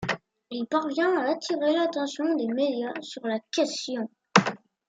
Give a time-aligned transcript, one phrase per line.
[0.49, 4.09] Il parvient à attirer l'attention des médias sur la question.